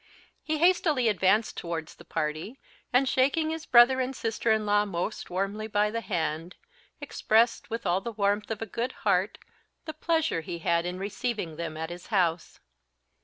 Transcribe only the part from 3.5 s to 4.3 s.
his brother and